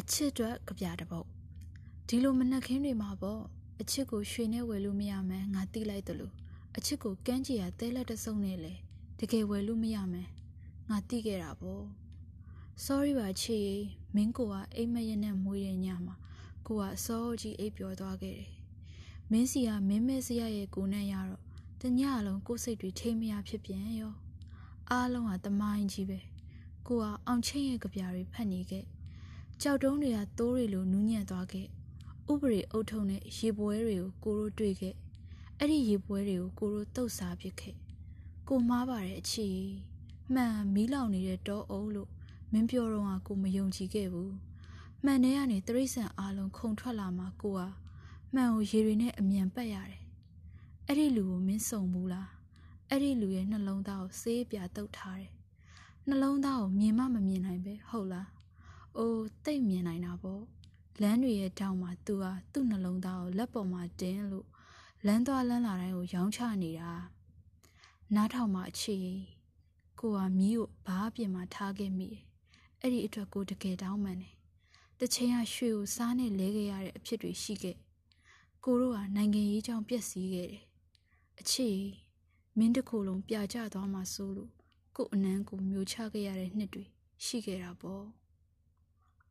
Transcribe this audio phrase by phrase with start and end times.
[0.00, 1.26] အချစ်အတွက်ကြပြတပုတ်
[2.08, 3.42] ဒီလိုမနှက်ခင်းတွေမှာပေါ့
[3.80, 6.34] အချစ်ကိုရွှေနဲ့ဝယ်လို့မရမှန်းငါသိလိုက်တယ်လို့
[6.76, 8.72] အချစ်ကိုကန်းကြီးရသဲလက်တစုံနဲ့လေ
[9.18, 10.30] တကယ်ဝယ်လို့မရမှန်း
[10.88, 11.84] ငါသိခဲ့တာပေါ့
[12.84, 13.76] sorry ပါချစ်ရေ
[14.14, 16.14] မင်းကိုကအိမ်မက်ရနဲ့မွေးတဲ့ညမှာ
[16.66, 18.50] ကိုကစောကြီးအိပ်ပျော်သွားခဲ့တယ်
[19.30, 21.42] မင်းစီကမင်းမဲစရရဲ့ကိုနဲ့ရတော့
[21.80, 24.14] တညလုံးကိုစိတ်တွေထိမရဖြစ်ပြန်ရော
[24.90, 26.18] အားလုံးကတမိုင်းကြီးပဲ
[26.86, 28.84] ကိုကအောင်ချင်းရဲ့ကြပြတွေဖတ်နေခဲ့
[29.62, 31.66] ကြောက်တုံးတွေကသိုးတွေလိုနူးညံ့သွားခဲ့
[32.32, 34.94] ဥပရိအုပ်ထုံနဲ့ရေပွဲတွေကိုကိုတို့တွေ့ခဲ့
[35.58, 37.74] အဲ့ဒီရေပွဲတွေကိုကိုတို့တုတ်စားပစ်ခဲ့
[38.48, 39.48] ကိုမားပါတယ်အချီ
[40.34, 42.10] မှန်မီးလောင်နေတဲ့တောအုပ်လို့
[42.52, 44.34] မင်းပြောတော့ကကိုမယုံကြည်ခဲ့ဘူး
[45.04, 47.62] မှန်ထဲကနေတရိษံအားလုံးခုန်ထွက်လာမှကိုက
[48.34, 50.02] မှန်ကိုရေတွေနဲ့အမြန်ပတ်ရတယ်
[50.86, 52.28] အဲ့ဒီလူကိုမင်းစုံဘူးလား
[52.90, 55.32] အဲ့ဒီလူရဲ့နှလုံးသားကိုဆေးပြတုတ်ထားတယ်
[56.08, 58.28] နှလုံးသားကိုမြင်မှမမြင်နိုင်ပဲဟုတ်လား
[58.96, 60.42] အိုးတိတ်မြင်နိုင်တာပေါ့
[61.02, 64.46] လမ်းတွေရဲ့တောင်မှာသူဟာသူ့နှလုံးသားကိုလက်ပေါ်မှာတင်းလို့
[65.06, 66.92] လမ်းသွားလမ်းလာတိုင်းကိုရောင်းချနေတာ
[68.14, 68.96] နားထောင်မှအချီ
[70.00, 72.22] ကိုဟာမီးကိုဘားပြင်မှာထားခဲ့မိတယ်
[72.80, 74.34] အဲ့ဒီအတွက်ကိုတကယ်တောင်းပန်တယ်
[75.00, 77.76] တချိန်ကရွှေကိုစားနဲ့လဲခဲ့ရတဲ့အဖြစ်တွေရှိခဲ့
[78.64, 80.64] ကိုတို့ဟာနိုင်ငံရေးကြောင့်ပျက်စီးခဲ့တယ်
[81.40, 81.68] အချီ
[82.58, 84.50] မင်းတခုလုံးပြကြသွားမှဆိုလို့
[84.96, 86.84] ကို့အနန်းကိုမျိုးချခဲ့ရတဲ့နှစ်တွေ
[87.24, 88.04] ရှိခဲ့တာပေါ့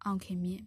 [0.04, 0.64] အောင်ခင်မြင့်